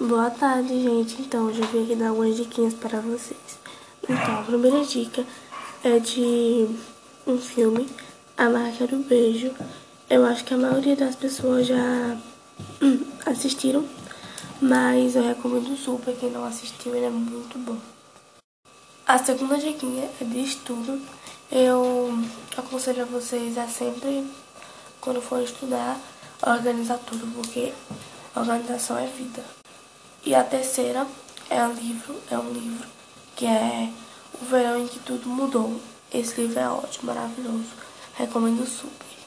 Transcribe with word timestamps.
Boa 0.00 0.30
tarde, 0.30 0.80
gente. 0.80 1.20
Então, 1.20 1.52
já 1.52 1.66
vim 1.66 1.82
aqui 1.82 1.96
dar 1.96 2.10
algumas 2.10 2.36
diquinhas 2.36 2.72
para 2.72 3.00
vocês. 3.00 3.58
Então, 4.04 4.38
a 4.38 4.44
primeira 4.44 4.84
dica 4.84 5.24
é 5.82 5.98
de 5.98 6.68
um 7.26 7.36
filme, 7.36 7.84
A 8.36 8.48
Marca 8.48 8.86
do 8.86 8.98
Beijo. 8.98 9.52
Eu 10.08 10.24
acho 10.24 10.44
que 10.44 10.54
a 10.54 10.56
maioria 10.56 10.94
das 10.94 11.16
pessoas 11.16 11.66
já 11.66 12.16
assistiram, 13.26 13.84
mas 14.62 15.16
eu 15.16 15.24
recomendo 15.24 15.76
super. 15.76 16.14
Quem 16.14 16.30
não 16.30 16.44
assistiu, 16.44 16.94
ele 16.94 17.06
é 17.06 17.10
muito 17.10 17.58
bom. 17.58 17.76
A 19.04 19.18
segunda 19.18 19.58
diquinha 19.58 20.08
é 20.20 20.24
de 20.24 20.38
estudo. 20.44 21.02
Eu 21.50 22.16
aconselho 22.56 23.02
a 23.02 23.06
vocês 23.06 23.58
a 23.58 23.66
sempre, 23.66 24.24
quando 25.00 25.20
for 25.20 25.42
estudar, 25.42 25.98
organizar 26.46 26.98
tudo, 26.98 27.26
porque 27.34 27.72
organização 28.36 28.96
é 28.96 29.06
vida. 29.08 29.57
E 30.28 30.34
a 30.34 30.44
terceira 30.44 31.06
é 31.48 31.62
um 31.64 31.72
livro, 31.72 32.14
é 32.30 32.38
um 32.38 32.52
livro 32.52 32.86
que 33.34 33.46
é 33.46 33.90
O 34.34 34.44
Verão 34.44 34.78
em 34.78 34.86
que 34.86 34.98
Tudo 34.98 35.26
Mudou. 35.26 35.80
Esse 36.12 36.42
livro 36.42 36.60
é 36.60 36.68
ótimo, 36.68 37.14
maravilhoso. 37.14 37.70
Recomendo 38.12 38.66
super. 38.66 39.17